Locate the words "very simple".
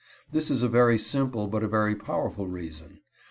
0.67-1.45